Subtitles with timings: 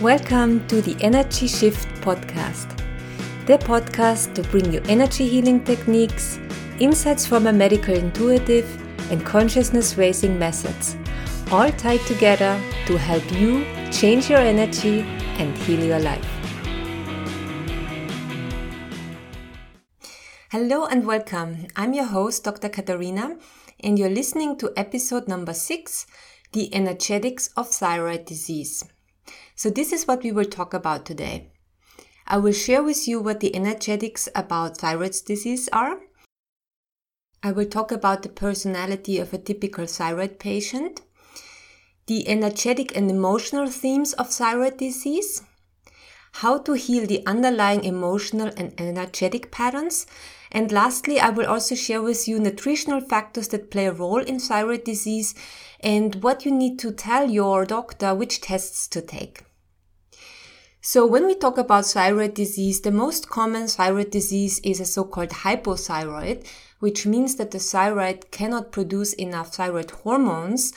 [0.00, 2.68] Welcome to the Energy Shift Podcast,
[3.46, 6.38] the podcast to bring you energy healing techniques,
[6.78, 8.64] insights from a medical intuitive,
[9.10, 10.96] and consciousness raising methods,
[11.50, 15.00] all tied together to help you change your energy
[15.40, 16.24] and heal your life.
[20.52, 21.66] Hello and welcome.
[21.74, 22.68] I'm your host, Dr.
[22.68, 23.36] Katarina,
[23.80, 26.06] and you're listening to episode number six
[26.52, 28.84] The Energetics of Thyroid Disease.
[29.58, 31.50] So this is what we will talk about today.
[32.28, 35.98] I will share with you what the energetics about thyroid disease are.
[37.42, 41.00] I will talk about the personality of a typical thyroid patient,
[42.06, 45.42] the energetic and emotional themes of thyroid disease,
[46.34, 50.06] how to heal the underlying emotional and energetic patterns,
[50.52, 54.38] and lastly, I will also share with you nutritional factors that play a role in
[54.38, 55.34] thyroid disease
[55.80, 59.42] and what you need to tell your doctor which tests to take.
[60.90, 65.28] So when we talk about thyroid disease, the most common thyroid disease is a so-called
[65.44, 66.46] hypothyroid,
[66.78, 70.72] which means that the thyroid cannot produce enough thyroid hormones.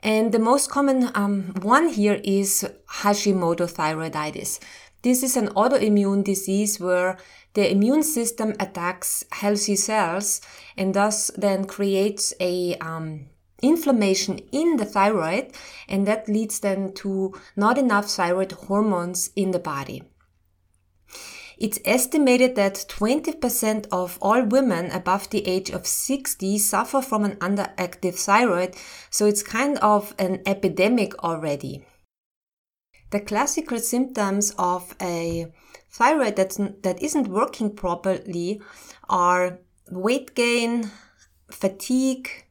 [0.00, 2.70] And the most common um, one here is
[3.02, 4.60] Hashimoto thyroiditis.
[5.02, 7.18] This is an autoimmune disease where
[7.54, 10.40] the immune system attacks healthy cells
[10.76, 13.26] and thus then creates a um,
[13.62, 15.52] inflammation in the thyroid
[15.88, 20.02] and that leads then to not enough thyroid hormones in the body.
[21.58, 27.34] It's estimated that 20% of all women above the age of 60 suffer from an
[27.36, 28.76] underactive thyroid,
[29.10, 31.84] so it's kind of an epidemic already.
[33.10, 35.52] The classical symptoms of a
[35.90, 38.62] thyroid that's, that isn't working properly
[39.08, 39.58] are
[39.90, 40.92] weight gain,
[41.50, 42.47] fatigue,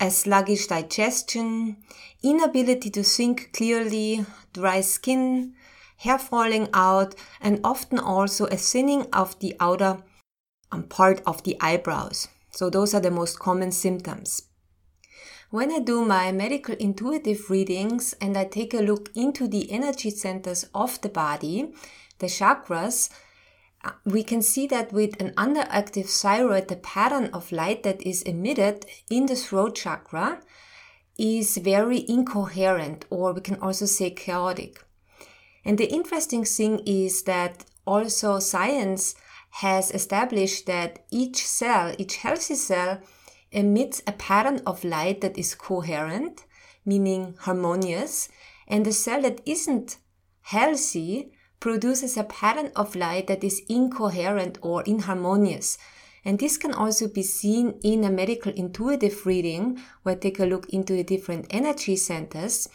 [0.00, 1.76] a sluggish digestion,
[2.22, 5.54] inability to think clearly, dry skin,
[5.98, 10.02] hair falling out, and often also a thinning of the outer
[10.72, 12.28] um, part of the eyebrows.
[12.50, 14.44] So those are the most common symptoms.
[15.50, 20.10] When I do my medical intuitive readings and I take a look into the energy
[20.10, 21.72] centers of the body,
[22.18, 23.10] the chakras,
[24.04, 28.86] we can see that with an underactive thyroid, the pattern of light that is emitted
[29.10, 30.40] in the throat chakra
[31.18, 34.84] is very incoherent, or we can also say chaotic.
[35.64, 39.14] And the interesting thing is that also science
[39.50, 43.00] has established that each cell, each healthy cell,
[43.50, 46.44] emits a pattern of light that is coherent,
[46.84, 48.28] meaning harmonious,
[48.68, 49.98] and the cell that isn't
[50.42, 55.78] healthy produces a pattern of light that is incoherent or inharmonious.
[56.24, 60.46] And this can also be seen in a medical intuitive reading where I take a
[60.46, 62.68] look into the different energy centers.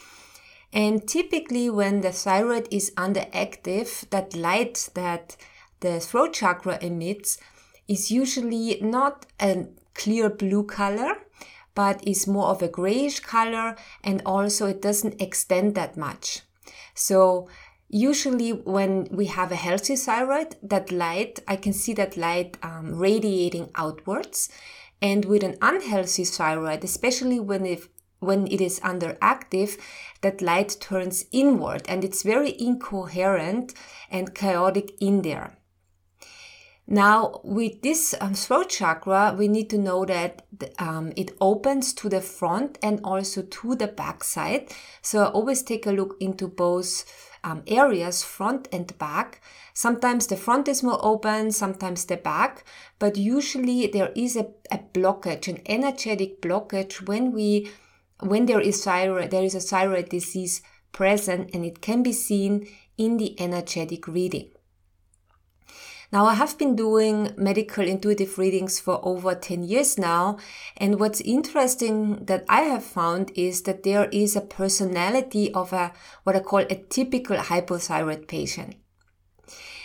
[0.71, 5.35] And typically when the thyroid is underactive, that light that
[5.79, 7.37] the throat chakra emits
[7.87, 11.15] is usually not a clear blue color,
[11.75, 16.41] but is more of a grayish color and also it doesn't extend that much.
[16.95, 17.49] So
[17.89, 22.95] usually when we have a healthy thyroid that light i can see that light um,
[22.95, 24.49] radiating outwards
[25.01, 27.87] and with an unhealthy thyroid especially when it
[28.19, 29.79] when it is underactive
[30.21, 33.73] that light turns inward and it's very incoherent
[34.09, 35.57] and chaotic in there
[36.87, 40.45] now, with this um, throat chakra, we need to know that
[40.77, 44.71] um, it opens to the front and also to the back side.
[45.01, 47.05] So I always take a look into both
[47.45, 49.39] um, areas, front and back.
[49.73, 52.65] Sometimes the front is more open, sometimes the back,
[52.97, 57.69] but usually there is a, a blockage, an energetic blockage when we,
[58.19, 60.61] when there is thyroid, there is a thyroid disease
[60.91, 62.67] present and it can be seen
[62.97, 64.49] in the energetic reading.
[66.15, 70.37] Now, I have been doing medical intuitive readings for over 10 years now.
[70.77, 75.91] And what's interesting that I have found is that there is a personality of a,
[76.23, 78.77] what I call a typical hypothyroid patient.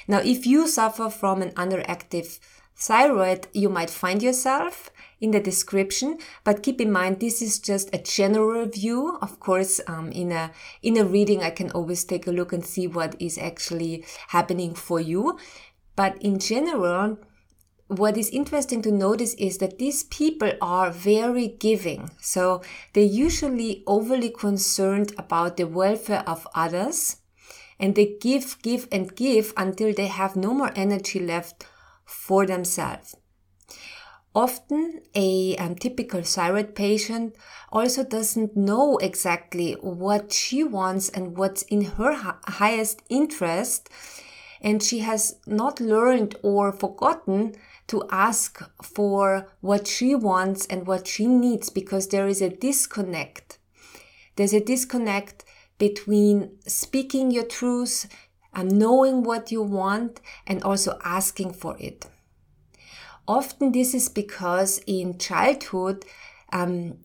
[0.07, 2.39] Now, if you suffer from an underactive
[2.77, 4.91] thyroid, you might find yourself
[5.21, 9.19] in the description, but keep in mind this is just a general view.
[9.21, 10.51] Of course, um, in a
[10.83, 14.75] in a reading, I can always take a look and see what is actually happening
[14.75, 15.39] for you.
[16.01, 17.19] But in general,
[17.89, 22.11] what is interesting to notice is that these people are very giving.
[22.23, 22.63] So
[22.95, 27.19] they're usually overly concerned about the welfare of others
[27.79, 31.67] and they give, give, and give until they have no more energy left
[32.07, 33.15] for themselves.
[34.35, 37.37] Often a um, typical thyroid patient
[37.71, 42.15] also doesn't know exactly what she wants and what's in her
[42.47, 43.91] highest interest.
[44.61, 47.55] And she has not learned or forgotten
[47.89, 53.59] to ask for what she wants and what she needs because there is a disconnect.
[54.37, 55.45] There's a disconnect
[55.79, 58.07] between speaking your truth
[58.53, 62.07] and knowing what you want and also asking for it.
[63.27, 66.05] Often this is because in childhood,
[66.53, 66.99] um,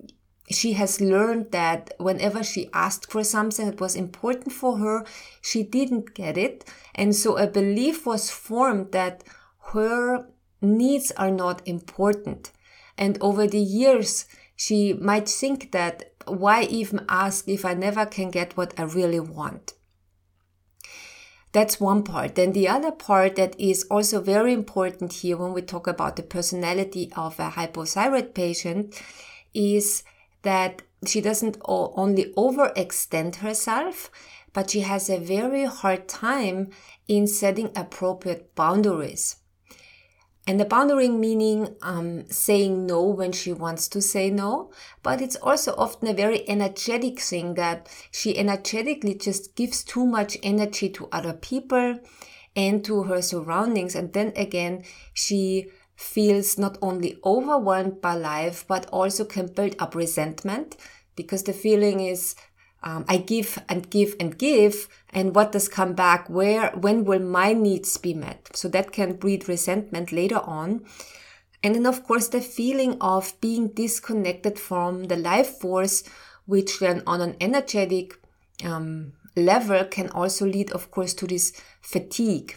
[0.50, 5.06] she has learned that whenever she asked for something that was important for her,
[5.42, 6.69] she didn't get it.
[6.94, 9.24] And so a belief was formed that
[9.71, 10.27] her
[10.62, 12.51] needs are not important.
[12.97, 14.25] And over the years,
[14.56, 19.19] she might think that why even ask if I never can get what I really
[19.19, 19.74] want?
[21.51, 22.36] That's one part.
[22.36, 26.24] Then the other part that is also very important here when we talk about the
[26.24, 29.01] personality of a hypothyroid patient
[29.53, 30.03] is
[30.45, 34.09] that she doesn't only overextend herself,
[34.53, 36.69] but she has a very hard time
[37.07, 39.36] in setting appropriate boundaries.
[40.47, 44.71] And the boundary meaning um, saying no when she wants to say no,
[45.01, 50.38] but it's also often a very energetic thing that she energetically just gives too much
[50.44, 52.00] energy to other people
[52.56, 53.95] and to her surroundings.
[53.95, 54.83] And then again,
[55.13, 60.75] she feels not only overwhelmed by life, but also can build up resentment
[61.15, 62.36] because the feeling is
[62.86, 66.30] um, I give and give and give, and what does come back?
[66.30, 68.50] Where, when will my needs be met?
[68.53, 70.86] So that can breed resentment later on.
[71.63, 76.03] And then, of course, the feeling of being disconnected from the life force,
[76.45, 78.13] which then on an energetic
[78.63, 82.56] um, level can also lead, of course, to this fatigue.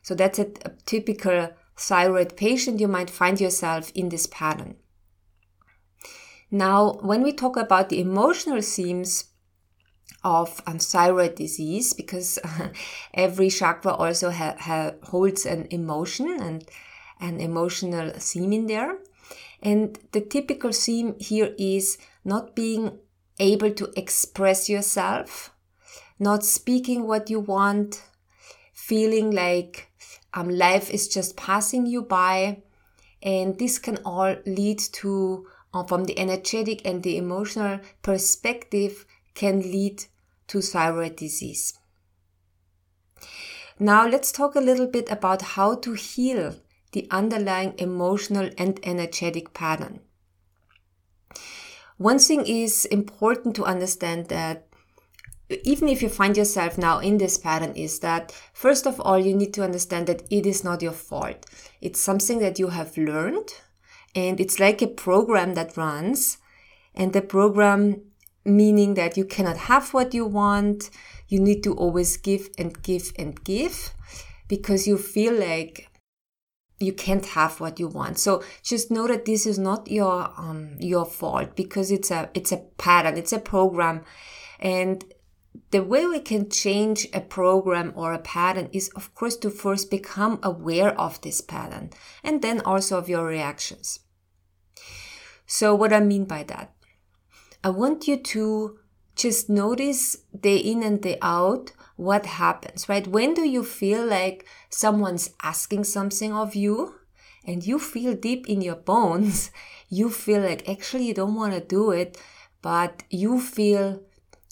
[0.00, 2.80] So that's a, a typical thyroid patient.
[2.80, 4.76] You might find yourself in this pattern.
[6.50, 9.30] Now, when we talk about the emotional themes,
[10.22, 12.38] of um, thyroid disease because
[13.14, 16.68] every chakra also ha- ha- holds an emotion and
[17.20, 18.98] an emotional theme in there.
[19.62, 22.98] And the typical theme here is not being
[23.38, 25.52] able to express yourself,
[26.18, 28.02] not speaking what you want,
[28.72, 29.89] feeling like
[30.34, 32.62] um, life is just passing you by.
[33.22, 39.60] And this can all lead to, uh, from the energetic and the emotional perspective, can
[39.60, 40.04] lead
[40.48, 41.78] to thyroid disease.
[43.78, 46.56] Now let's talk a little bit about how to heal
[46.92, 50.00] the underlying emotional and energetic pattern.
[51.96, 54.69] One thing is important to understand that
[55.64, 59.34] even if you find yourself now in this pattern is that first of all you
[59.34, 61.46] need to understand that it is not your fault.
[61.80, 63.48] It's something that you have learned
[64.14, 66.38] and it's like a program that runs
[66.94, 68.02] and the program
[68.44, 70.90] meaning that you cannot have what you want.
[71.28, 73.94] You need to always give and give and give
[74.48, 75.88] because you feel like
[76.80, 78.18] you can't have what you want.
[78.18, 82.52] So just know that this is not your um, your fault because it's a it's
[82.52, 84.02] a pattern, it's a program,
[84.58, 85.04] and
[85.70, 89.90] the way we can change a program or a pattern is of course to first
[89.90, 91.90] become aware of this pattern
[92.22, 94.00] and then also of your reactions.
[95.46, 96.72] So what I mean by that
[97.62, 98.78] I want you to
[99.16, 103.06] just notice the in and the out what happens, right?
[103.06, 106.94] When do you feel like someone's asking something of you
[107.44, 109.50] and you feel deep in your bones,
[109.90, 112.18] you feel like actually you don't want to do it,
[112.62, 114.00] but you feel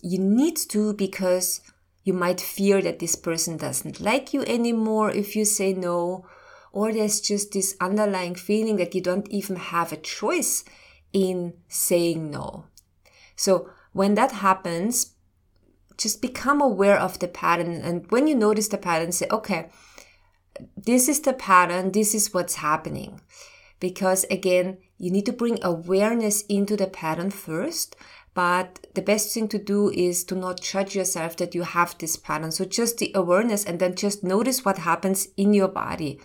[0.03, 1.61] you need to because
[2.05, 6.27] you might fear that this person doesn't like you anymore if you say no,
[6.73, 10.65] or there's just this underlying feeling that you don't even have a choice
[11.13, 12.65] in saying no.
[13.37, 15.15] So when that happens,
[15.97, 17.81] just become aware of the pattern.
[17.83, 19.71] And when you notice the pattern, say, okay,
[20.77, 23.21] this is the pattern, this is what's happening.
[23.81, 27.97] Because again, you need to bring awareness into the pattern first.
[28.39, 32.17] But the best thing to do is to not judge yourself that you have this
[32.17, 32.53] pattern.
[32.53, 36.21] So just the awareness and then just notice what happens in your body.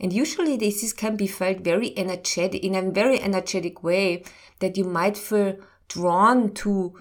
[0.00, 4.24] And usually this can be felt very energetic, in a very energetic way
[4.60, 6.94] that you might feel drawn to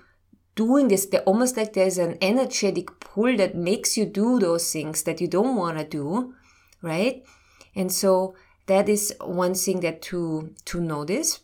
[0.56, 1.06] doing this.
[1.06, 5.30] They're almost like there's an energetic pull that makes you do those things that you
[5.30, 6.34] don't want to do,
[6.82, 7.24] right?
[7.74, 11.40] And so that is one thing that to to notice.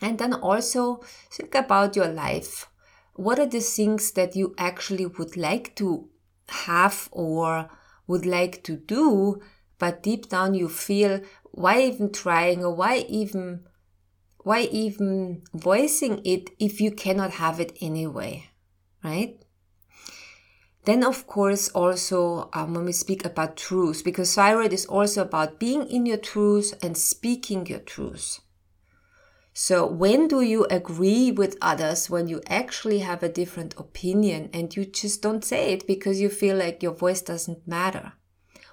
[0.00, 1.00] And then also
[1.30, 2.68] think about your life.
[3.14, 6.08] What are the things that you actually would like to
[6.48, 7.70] have or
[8.06, 9.40] would like to do,
[9.78, 11.20] but deep down you feel
[11.56, 13.64] why even trying or why even
[14.46, 18.48] why even voicing it if you cannot have it anyway
[19.02, 19.42] right
[20.84, 25.58] then of course also um, when we speak about truth because thyroid is also about
[25.58, 28.40] being in your truth and speaking your truth
[29.58, 34.76] so when do you agree with others when you actually have a different opinion and
[34.76, 38.12] you just don't say it because you feel like your voice doesn't matter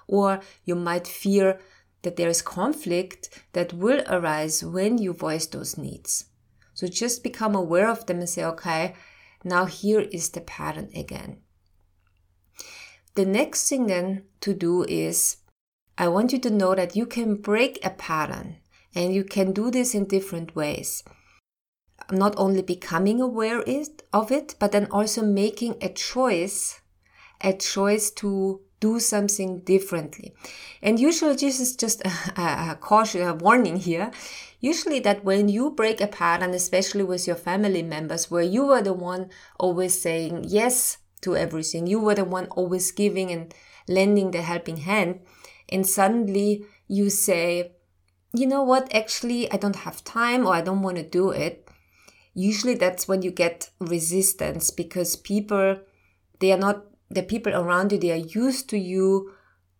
[0.06, 1.58] or you might fear
[2.02, 6.26] that there is conflict that will arise when you voice those needs.
[6.74, 8.94] So just become aware of them and say, okay,
[9.42, 11.38] now here is the pattern again.
[13.14, 15.38] The next thing then to do is
[15.96, 18.56] I want you to know that you can break a pattern
[18.94, 21.02] and you can do this in different ways.
[22.10, 23.62] Not only becoming aware
[24.12, 26.80] of it, but then also making a choice,
[27.40, 30.34] a choice to do something differently.
[30.82, 32.02] And usually, this is just
[32.36, 34.10] a, a caution, a warning here.
[34.60, 38.82] Usually, that when you break a pattern, especially with your family members, where you were
[38.82, 43.54] the one always saying yes to everything, you were the one always giving and
[43.88, 45.20] lending the helping hand,
[45.70, 47.72] and suddenly you say,
[48.34, 51.68] you know what, actually, I don't have time or I don't want to do it.
[52.34, 55.78] Usually, that's when you get resistance because people,
[56.40, 59.32] they are not the people around you, they are used to you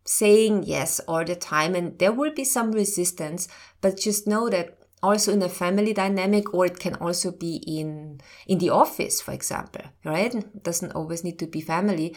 [0.04, 3.48] saying yes all the time and there will be some resistance,
[3.80, 8.20] but just know that also in a family dynamic or it can also be in
[8.46, 10.62] in the office for example right?
[10.62, 12.16] Doesn't always need to be family.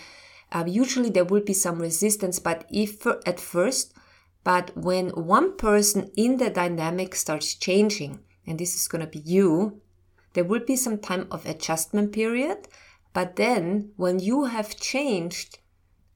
[0.52, 3.94] Uh, usually there will be some resistance but if at first
[4.48, 8.14] but when one person in the dynamic starts changing
[8.46, 9.82] and this is going to be you
[10.34, 12.68] there will be some time of adjustment period
[13.18, 15.58] but then when you have changed,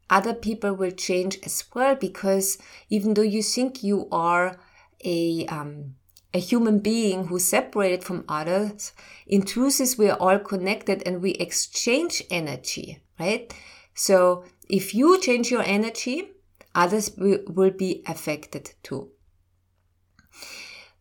[0.08, 2.60] other people will change as well because
[2.92, 4.60] even though you think you are
[5.04, 5.96] a, um,
[6.32, 8.94] a human being who's separated from others,
[9.26, 13.52] in truth is we are all connected and we exchange energy, right?
[13.96, 16.30] So if you change your energy,
[16.75, 19.12] others will be affected too.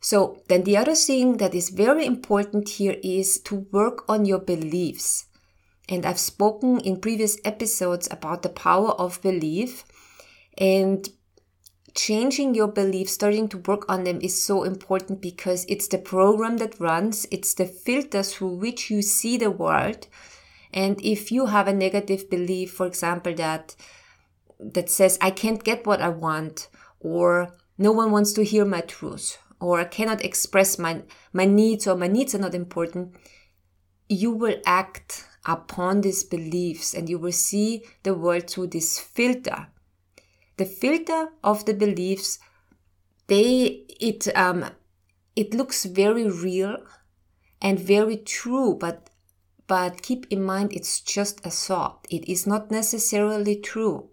[0.00, 4.39] So then the other thing that is very important here is to work on your
[4.39, 5.27] beliefs.
[5.89, 9.85] And I've spoken in previous episodes about the power of belief
[10.57, 11.09] and
[11.95, 16.59] changing your beliefs, starting to work on them is so important because it's the program
[16.59, 20.07] that runs, it's the filter through which you see the world.
[20.73, 23.75] And if you have a negative belief, for example, that
[24.62, 26.69] that says I can't get what I want,
[27.00, 31.02] or no one wants to hear my truth, or I cannot express my
[31.33, 33.17] my needs, or my needs are not important,
[34.09, 39.69] you will act upon these beliefs and you will see the world through this filter.
[40.57, 42.38] The filter of the beliefs,
[43.29, 44.67] they, it, um,
[45.35, 46.76] it looks very real
[47.62, 49.09] and very true, but,
[49.67, 52.07] but keep in mind it's just a thought.
[52.11, 54.10] It is not necessarily true.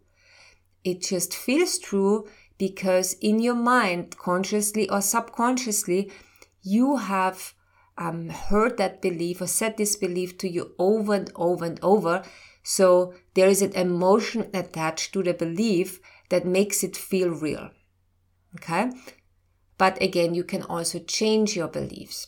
[0.88, 6.10] It just feels true because in your mind, consciously or subconsciously,
[6.62, 7.54] you have
[7.98, 12.24] um, heard that belief or said this belief to you over and over and over.
[12.64, 17.70] So there is an emotion attached to the belief that makes it feel real.
[18.56, 18.90] Okay.
[19.78, 22.28] But again, you can also change your beliefs.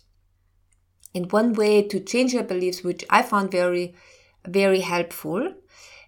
[1.15, 3.95] And one way to change your beliefs, which I found very,
[4.45, 5.53] very helpful,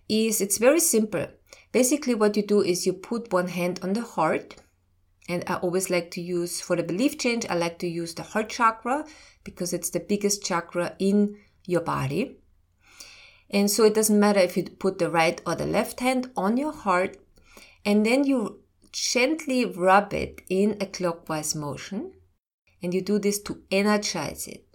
[0.10, 1.28] is it's very simple.
[1.72, 4.56] Basically, what you do is you put one hand on the heart.
[5.30, 8.24] And I always like to use, for the belief change, I like to use the
[8.24, 9.06] heart chakra
[9.44, 12.38] because it's the biggest chakra in your body.
[13.50, 16.58] And so it doesn't matter if you put the right or the left hand on
[16.58, 17.18] your heart
[17.86, 18.62] and then you
[18.92, 22.14] gently rub it in a clockwise motion
[22.82, 24.71] and you do this to energize it.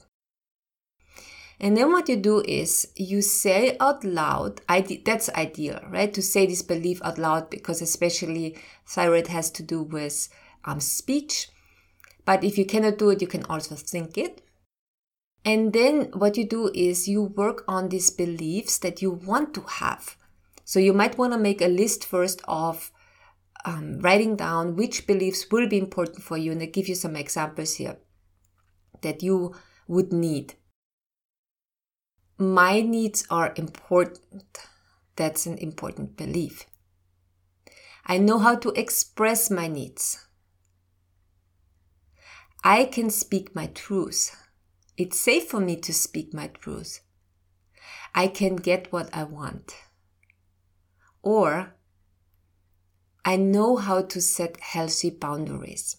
[1.59, 6.13] And then what you do is you say out loud, that's ideal, right?
[6.13, 10.29] To say this belief out loud because especially thyroid has to do with
[10.65, 11.49] um, speech.
[12.27, 14.43] But if you cannot do it, you can also think it.
[15.47, 19.63] And then what you do is you work on these beliefs that you want to
[19.63, 20.17] have.
[20.65, 22.91] So you might want to make a list first of
[23.65, 26.53] um, writing down which beliefs will be important for you.
[26.53, 27.97] And I give you some examples here
[29.03, 29.55] that you
[29.87, 30.55] would need.
[32.39, 34.59] My needs are important.
[35.17, 36.67] That's an important belief.
[38.05, 40.27] I know how to express my needs.
[42.63, 44.37] I can speak my truth.
[44.99, 47.01] It's safe for me to speak my truth.
[48.15, 49.75] I can get what I want.
[51.23, 51.75] Or
[53.25, 55.97] I know how to set healthy boundaries.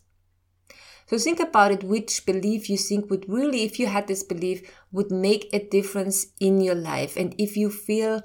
[1.08, 4.70] So think about it, which belief you think would really, if you had this belief,
[4.92, 7.16] would make a difference in your life.
[7.16, 8.22] And if you feel,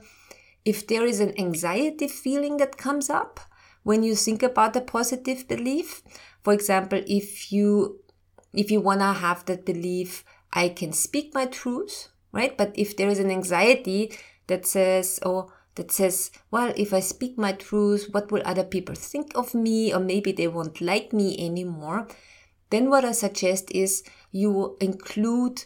[0.65, 3.39] if there is an anxiety feeling that comes up
[3.85, 6.03] when you think about a positive belief,
[6.43, 8.01] for example, if you,
[8.53, 12.57] if you want to have that belief, I can speak my truth, right?
[12.57, 14.13] But if there is an anxiety
[14.49, 18.97] that says, oh, that says, well, if I speak my truth, what will other people
[18.97, 19.95] think of me?
[19.95, 22.09] Or maybe they won't like me anymore
[22.73, 25.65] then what I suggest is you include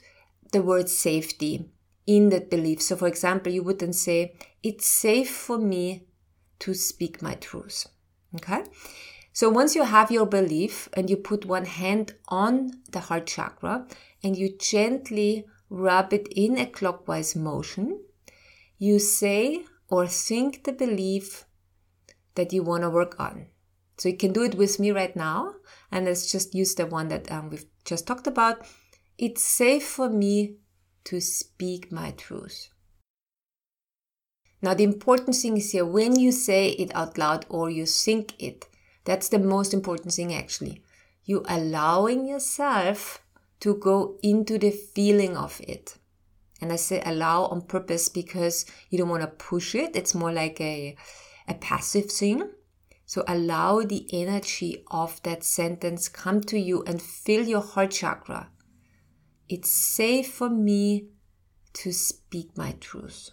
[0.53, 1.71] the word safety
[2.07, 2.83] in that belief.
[2.83, 6.07] So for example, you wouldn't say, it's safe for me
[6.61, 7.87] to speak my truth.
[8.35, 8.65] Okay.
[9.33, 13.87] So once you have your belief and you put one hand on the heart chakra
[14.23, 18.01] and you gently rub it in a clockwise motion,
[18.79, 21.45] you say or think the belief
[22.35, 23.47] that you want to work on.
[23.99, 25.55] So you can do it with me right now.
[25.91, 28.67] And let's just use the one that um, we've just talked about.
[29.19, 30.57] It's safe for me
[31.05, 32.69] to speak my truth.
[34.63, 38.35] Now, the important thing is here when you say it out loud or you think
[38.43, 38.67] it,
[39.05, 40.83] that's the most important thing actually.
[41.25, 43.23] You allowing yourself
[43.61, 45.97] to go into the feeling of it.
[46.61, 49.95] And I say allow on purpose because you don't want to push it.
[49.95, 50.97] It's more like a,
[51.47, 52.49] a passive thing.
[53.07, 58.51] So allow the energy of that sentence come to you and fill your heart chakra.
[59.49, 61.07] It's safe for me
[61.75, 63.31] to speak my truth.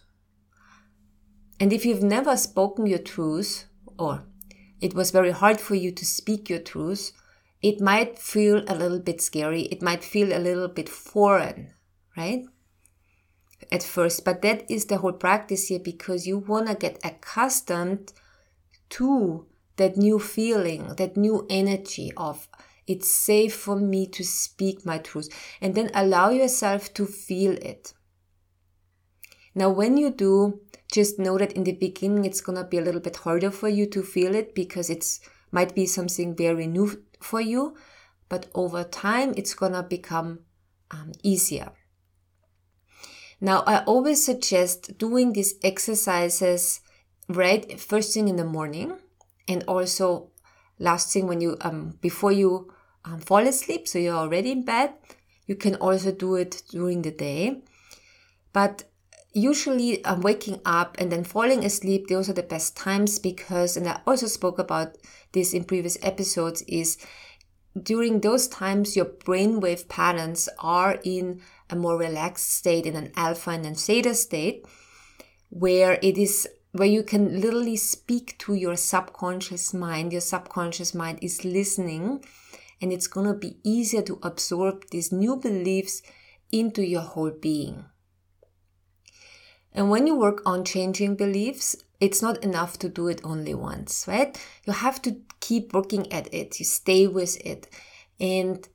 [1.59, 3.65] And if you've never spoken your truth,
[3.97, 4.25] or
[4.79, 7.11] it was very hard for you to speak your truth,
[7.63, 9.61] it might feel a little bit scary.
[9.63, 11.73] It might feel a little bit foreign,
[12.15, 12.43] right?
[13.71, 18.13] At first, but that is the whole practice here because you want to get accustomed
[18.89, 22.47] to that new feeling, that new energy of
[22.85, 25.29] it's safe for me to speak my truth
[25.61, 27.93] and then allow yourself to feel it.
[29.55, 30.61] Now, when you do,
[30.91, 33.69] just know that in the beginning it's going to be a little bit harder for
[33.69, 37.75] you to feel it because it's might be something very new for you,
[38.27, 40.39] but over time it's going to become
[40.89, 41.71] um, easier.
[43.39, 46.81] Now, I always suggest doing these exercises
[47.29, 48.93] right first thing in the morning
[49.47, 50.29] and also
[50.79, 52.73] last thing when you um before you
[53.05, 54.93] um, fall asleep so you're already in bed
[55.45, 57.61] you can also do it during the day.
[58.53, 58.83] But
[59.33, 63.87] usually um, waking up and then falling asleep those are the best times because and
[63.87, 64.95] i also spoke about
[65.31, 66.99] this in previous episodes is
[67.81, 73.49] during those times your brainwave patterns are in a more relaxed state in an alpha
[73.49, 74.63] and then theta state
[75.49, 80.11] where it is where you can literally speak to your subconscious mind.
[80.11, 82.23] Your subconscious mind is listening
[82.81, 86.01] and it's going to be easier to absorb these new beliefs
[86.51, 87.85] into your whole being.
[89.71, 94.05] And when you work on changing beliefs, it's not enough to do it only once,
[94.07, 94.37] right?
[94.65, 96.59] You have to keep working at it.
[96.59, 97.67] You stay with it.
[98.19, 98.67] And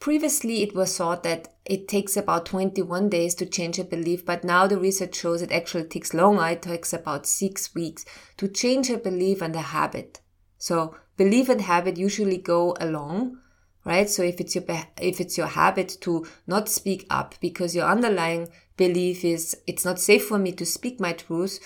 [0.00, 4.44] Previously, it was thought that it takes about 21 days to change a belief, but
[4.44, 6.46] now the research shows it actually takes longer.
[6.46, 8.04] It takes about six weeks
[8.36, 10.20] to change a belief and a habit.
[10.58, 13.38] So belief and habit usually go along,
[13.84, 14.08] right?
[14.08, 14.64] So if it's your,
[15.00, 20.00] if it's your habit to not speak up because your underlying belief is it's not
[20.00, 21.60] safe for me to speak my truth,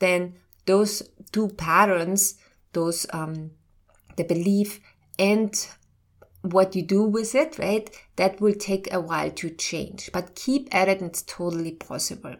[0.00, 0.34] then
[0.66, 2.36] those two patterns,
[2.72, 3.50] those, um,
[4.16, 4.80] the belief
[5.18, 5.68] and
[6.42, 7.88] what you do with it, right?
[8.16, 11.00] That will take a while to change, but keep at it.
[11.00, 12.36] It's totally possible.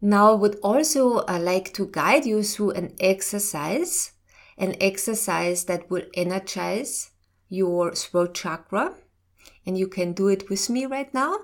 [0.00, 4.12] Now, I would also uh, like to guide you through an exercise,
[4.58, 7.10] an exercise that will energize
[7.48, 8.94] your throat chakra.
[9.66, 11.36] And you can do it with me right now.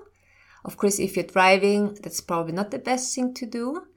[0.63, 3.87] Of course, if you're driving, that's probably not the best thing to do.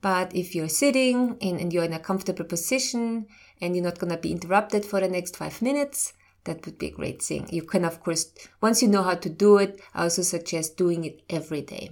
[0.00, 3.26] But if you're sitting and, and you're in a comfortable position
[3.60, 6.86] and you're not going to be interrupted for the next five minutes, that would be
[6.86, 7.48] a great thing.
[7.50, 11.04] You can, of course, once you know how to do it, I also suggest doing
[11.04, 11.90] it every day.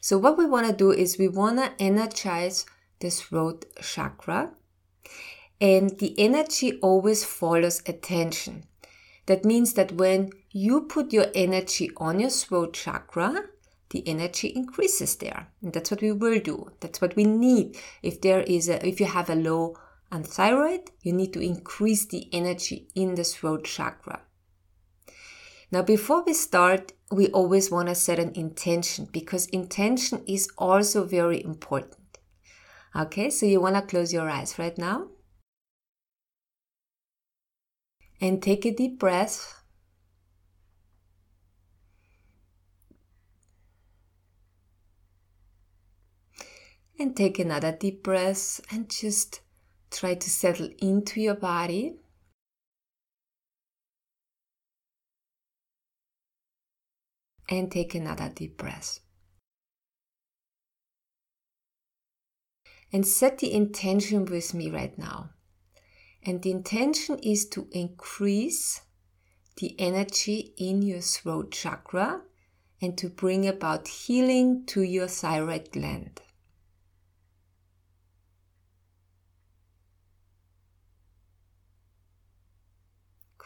[0.00, 2.66] So what we want to do is we want to energize
[2.98, 4.52] the throat chakra
[5.60, 8.64] and the energy always follows attention.
[9.26, 13.44] That means that when you put your energy on your throat chakra,
[13.92, 15.48] the energy increases there.
[15.62, 16.72] And that's what we will do.
[16.80, 17.78] That's what we need.
[18.02, 19.76] If there is a, if you have a low
[20.10, 24.22] and thyroid, you need to increase the energy in the throat chakra.
[25.70, 31.04] Now, before we start, we always want to set an intention because intention is also
[31.04, 32.18] very important.
[32.94, 35.08] Okay, so you want to close your eyes right now.
[38.20, 39.61] And take a deep breath.
[47.02, 49.40] And take another deep breath and just
[49.90, 51.96] try to settle into your body.
[57.48, 59.00] And take another deep breath.
[62.92, 65.30] And set the intention with me right now.
[66.22, 68.80] And the intention is to increase
[69.56, 72.20] the energy in your throat chakra
[72.80, 76.20] and to bring about healing to your thyroid gland.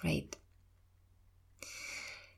[0.01, 0.37] Great.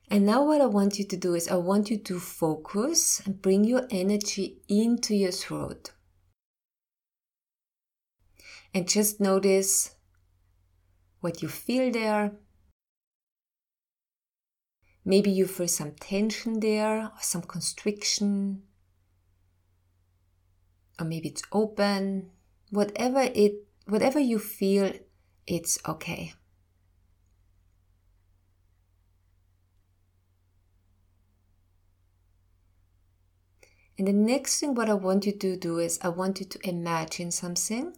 [0.09, 3.41] And now, what I want you to do is, I want you to focus and
[3.41, 5.91] bring your energy into your throat.
[8.73, 9.95] And just notice
[11.19, 12.31] what you feel there.
[15.03, 18.63] Maybe you feel some tension there or some constriction.
[20.99, 22.31] Or maybe it's open.
[22.69, 24.93] Whatever it whatever you feel,
[25.45, 26.33] it's okay.
[33.99, 36.69] And the next thing what I want you to do is I want you to
[36.69, 37.97] imagine something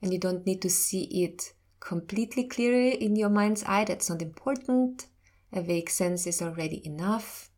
[0.00, 3.84] and you don't need to see it completely clearly in your mind's eye.
[3.84, 5.06] That's not important.
[5.52, 7.50] A vague sense is already enough.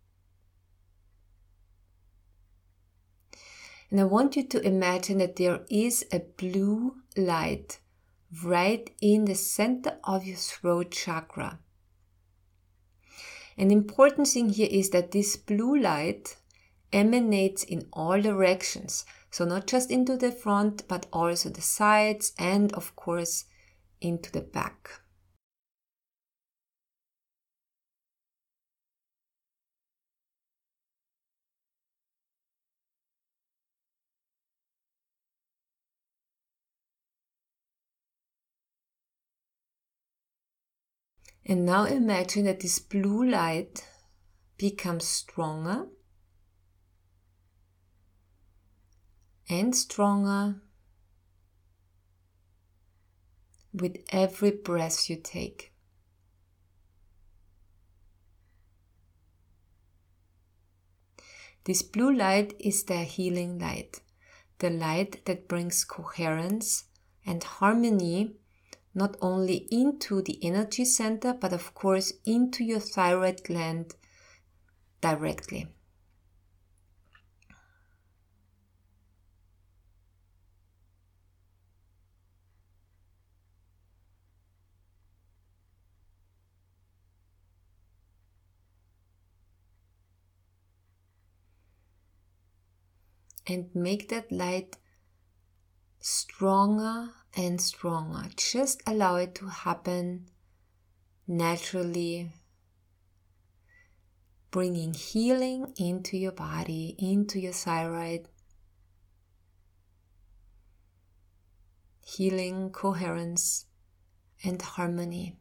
[3.88, 7.79] And I want you to imagine that there is a blue light
[8.42, 11.61] right in the center of your throat chakra.
[13.57, 16.37] An important thing here is that this blue light
[16.92, 19.05] emanates in all directions.
[19.31, 23.44] So, not just into the front, but also the sides and, of course,
[24.01, 24.90] into the back.
[41.49, 43.87] And now imagine that this blue light
[44.59, 45.87] becomes stronger
[49.48, 50.56] and stronger
[53.72, 55.72] with every breath you take.
[61.64, 64.00] This blue light is the healing light,
[64.61, 66.85] the light that brings coherence
[67.26, 68.37] and harmony
[68.94, 73.94] not only into the energy center, but of course into your thyroid gland
[75.02, 75.66] directly.
[93.46, 94.76] And make that light
[96.00, 98.28] stronger and stronger.
[98.37, 100.26] Just allow it to happen
[101.26, 102.30] naturally,
[104.50, 108.28] bringing healing into your body, into your thyroid,
[112.04, 113.66] healing, coherence,
[114.44, 115.37] and harmony.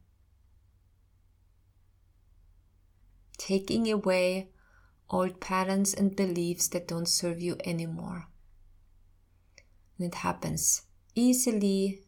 [3.37, 4.49] Taking away
[5.09, 8.27] old patterns and beliefs that don't serve you anymore.
[9.97, 10.83] And it happens
[11.15, 12.01] easily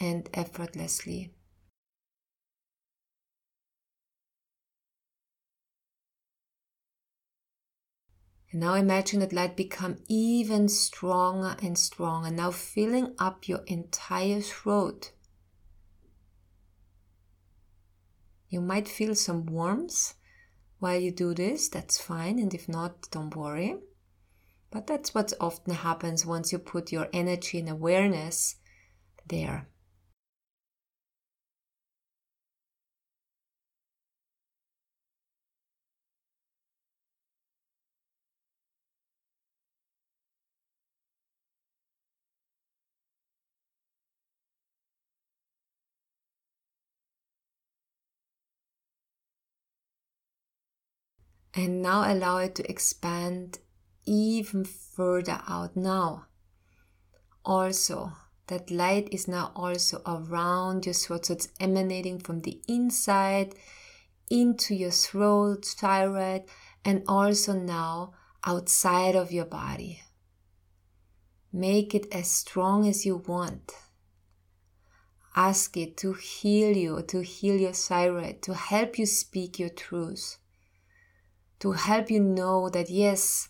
[0.00, 1.32] and effortlessly.
[8.50, 14.40] And now imagine that light become even stronger and stronger, now filling up your entire
[14.40, 15.12] throat.
[18.48, 20.14] You might feel some warmth
[20.80, 23.76] while you do this, that's fine, and if not, don't worry.
[24.70, 28.56] But that's what often happens once you put your energy and awareness
[29.26, 29.68] there.
[51.54, 53.58] And now allow it to expand
[54.06, 56.26] even further out now.
[57.44, 58.12] Also,
[58.46, 63.54] that light is now also around your throat, so it's emanating from the inside
[64.28, 66.42] into your throat, thyroid,
[66.84, 68.12] and also now
[68.44, 70.02] outside of your body.
[71.52, 73.72] Make it as strong as you want.
[75.36, 80.38] Ask it to heal you, to heal your thyroid, to help you speak your truth,
[81.60, 83.48] to help you know that yes,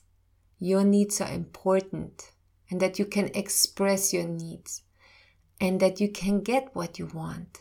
[0.58, 2.32] your needs are important
[2.70, 4.82] and that you can express your needs
[5.60, 7.58] and that you can get what you want.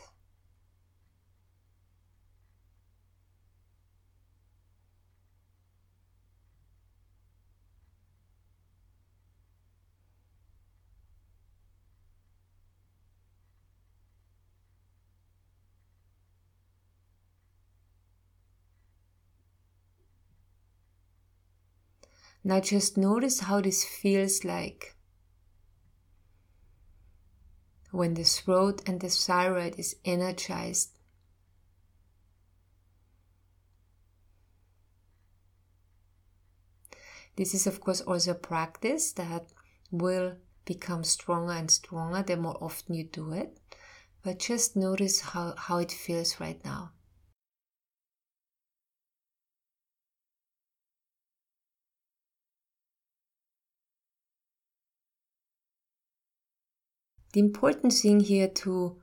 [22.42, 24.96] Now just notice how this feels like
[27.90, 30.90] when the throat and the thyroid is energized.
[37.36, 39.46] This is, of course, also a practice that
[39.90, 43.58] will become stronger and stronger the more often you do it.
[44.22, 46.92] But just notice how, how it feels right now.
[57.32, 58.96] The important thing here to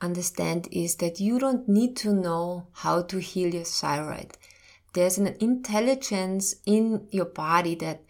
[0.00, 4.38] understand is that you don't need to know how to heal your thyroid.
[4.94, 8.02] There's an intelligence in your body that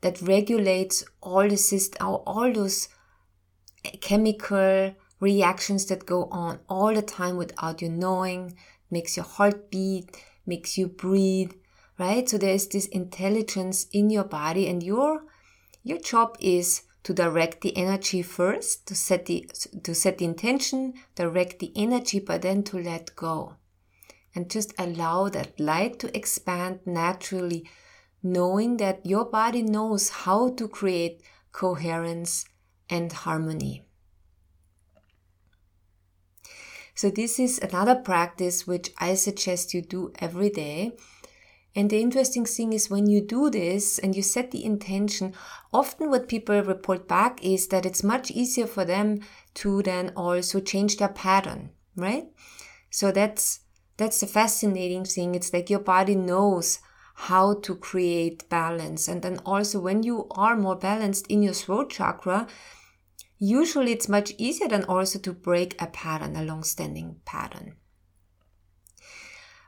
[0.00, 2.88] that regulates all the system, all those
[4.00, 8.56] chemical reactions that go on all the time without you knowing,
[8.90, 11.52] makes your heart beat, makes you breathe,
[11.98, 12.28] right?
[12.28, 15.22] So there's this intelligence in your body and your
[15.84, 19.50] your job is to direct the energy first, to set the,
[19.82, 23.56] to set the intention, direct the energy, but then to let go.
[24.34, 27.68] And just allow that light to expand naturally,
[28.22, 32.44] knowing that your body knows how to create coherence
[32.88, 33.84] and harmony.
[36.94, 40.92] So this is another practice which I suggest you do every day
[41.74, 45.32] and the interesting thing is when you do this and you set the intention,
[45.72, 49.20] often what people report back is that it's much easier for them
[49.54, 52.26] to then also change their pattern, right?
[52.90, 53.60] So that's,
[53.96, 55.34] that's the fascinating thing.
[55.34, 56.80] It's like your body knows
[57.14, 59.08] how to create balance.
[59.08, 62.48] And then also when you are more balanced in your throat chakra,
[63.38, 67.76] usually it's much easier than also to break a pattern, a long-standing pattern.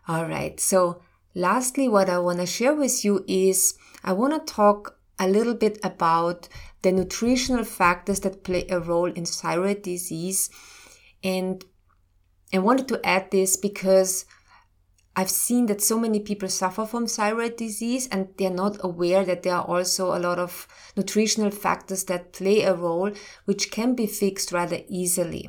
[0.06, 0.60] All right.
[0.60, 1.00] So
[1.34, 5.54] Lastly, what I want to share with you is I want to talk a little
[5.54, 6.48] bit about
[6.82, 10.50] the nutritional factors that play a role in thyroid disease.
[11.22, 11.64] And
[12.52, 14.26] I wanted to add this because
[15.16, 19.44] I've seen that so many people suffer from thyroid disease and they're not aware that
[19.44, 20.66] there are also a lot of
[20.96, 23.12] nutritional factors that play a role
[23.44, 25.48] which can be fixed rather easily.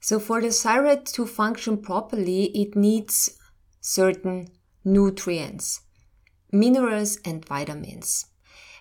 [0.00, 3.38] So for the thyroid to function properly, it needs
[3.82, 4.48] certain
[4.84, 5.82] nutrients,
[6.50, 8.26] minerals and vitamins.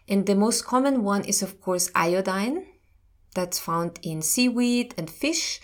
[0.07, 2.65] And the most common one is of course iodine
[3.35, 5.59] that's found in seaweed and fish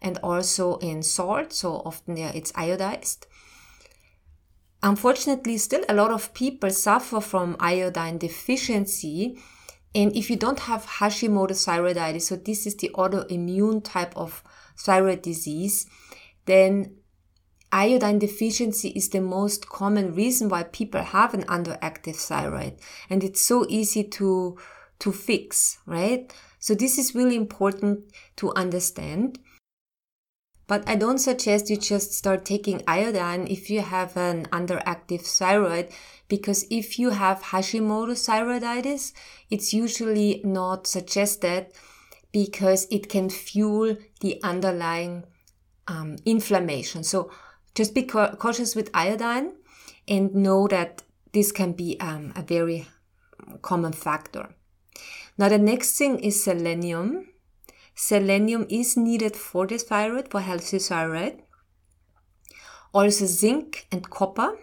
[0.00, 1.52] and also in salt.
[1.52, 3.24] So often yeah, it's iodized.
[4.82, 9.38] Unfortunately, still a lot of people suffer from iodine deficiency.
[9.94, 14.42] And if you don't have Hashimoto's thyroiditis, so this is the autoimmune type of
[14.76, 15.86] thyroid disease,
[16.46, 16.96] then
[17.72, 22.74] iodine deficiency is the most common reason why people have an underactive thyroid.
[23.08, 24.58] And it's so easy to,
[25.00, 26.32] to fix, right?
[26.58, 29.38] So this is really important to understand.
[30.68, 35.88] But I don't suggest you just start taking iodine if you have an underactive thyroid,
[36.28, 39.12] because if you have Hashimoto's thyroiditis,
[39.50, 41.66] it's usually not suggested
[42.32, 45.24] because it can fuel the underlying
[45.88, 47.02] um, inflammation.
[47.04, 47.30] So
[47.74, 49.52] just be cautious with iodine
[50.06, 52.86] and know that this can be um, a very
[53.62, 54.54] common factor.
[55.38, 57.28] Now, the next thing is selenium.
[57.94, 61.42] Selenium is needed for the thyroid, for healthy thyroid.
[62.92, 64.58] Also, zinc and copper,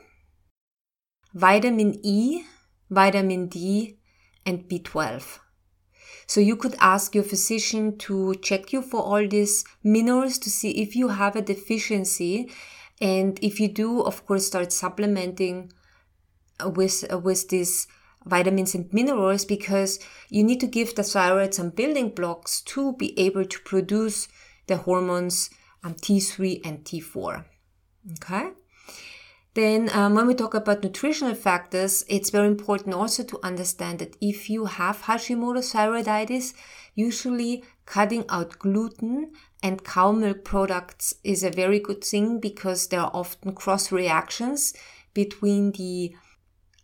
[1.34, 2.43] vitamin E,
[2.89, 3.98] vitamin D,
[4.45, 5.39] and B12.
[6.28, 10.82] So you could ask your physician to check you for all these minerals to see
[10.82, 12.52] if you have a deficiency
[13.02, 15.72] and if you do, of course, start supplementing
[16.64, 17.88] with, with these
[18.26, 23.18] vitamins and minerals because you need to give the thyroid some building blocks to be
[23.18, 24.28] able to produce
[24.68, 25.50] the hormones
[25.84, 27.46] um, T3 and T4.
[28.14, 28.52] Okay.
[29.56, 34.16] Then, um, when we talk about nutritional factors, it's very important also to understand that
[34.22, 36.54] if you have Hashimoto's thyroiditis,
[36.94, 43.02] usually cutting out gluten and cow milk products is a very good thing because there
[43.02, 44.74] are often cross reactions
[45.13, 46.15] between the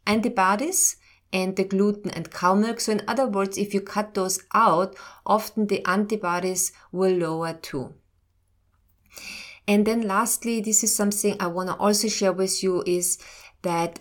[0.05, 0.97] antibodies
[1.31, 2.79] and the gluten and cow milk.
[2.79, 7.93] So, in other words, if you cut those out, often the antibodies will lower too.
[9.67, 13.17] And then lastly, this is something I want to also share with you is
[13.63, 13.99] that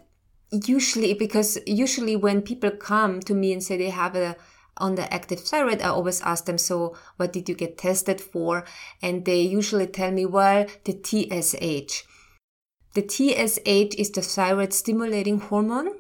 [0.51, 4.37] usually, because usually when people come to me and say they have a
[4.81, 8.65] underactive thyroid, I always ask them, so what did you get tested for?
[9.03, 12.05] And they usually tell me, well, the TSH.
[12.95, 15.99] The TSH is the thyroid stimulating hormone,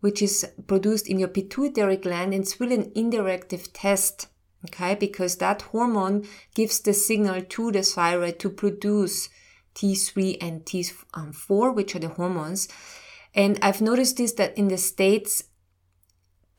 [0.00, 4.28] which is produced in your pituitary gland and it's really an indirective test
[4.66, 9.30] Okay, because that hormone gives the signal to the thyroid to produce
[9.74, 12.68] T3 and T4, which are the hormones.
[13.34, 15.44] And I've noticed this that in the States,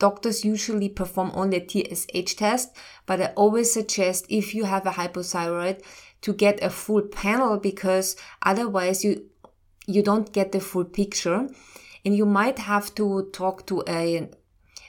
[0.02, 4.98] doctors usually perform only a TSH test, but I always suggest if you have a
[5.00, 5.78] hypothyroid
[6.22, 9.14] to get a full panel because otherwise you
[9.88, 11.40] you don't get the full picture
[12.04, 14.30] and you might have to talk to a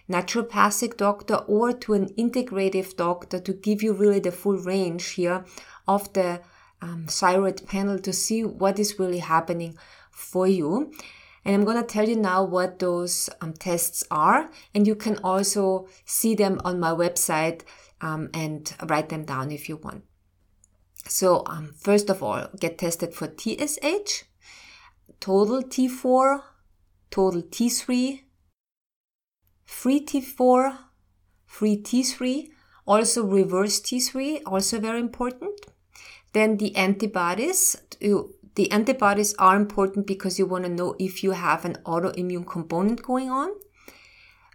[0.08, 5.44] naturopathic doctor or to an integrative doctor to give you really the full range here
[5.86, 6.40] of the
[6.80, 9.76] um, thyroid panel to see what is really happening
[10.10, 10.92] for you.
[11.44, 14.50] And I'm going to tell you now what those um, tests are.
[14.74, 17.62] And you can also see them on my website
[18.00, 20.04] um, and write them down if you want.
[21.08, 24.24] So, um, first of all, get tested for TSH,
[25.18, 26.42] total T4,
[27.10, 28.20] total T3,
[29.64, 30.78] free T4,
[31.44, 32.48] free T3,
[32.86, 35.60] also reverse T3, also very important.
[36.32, 37.76] Then the antibodies,
[38.54, 43.02] the antibodies are important because you want to know if you have an autoimmune component
[43.02, 43.50] going on.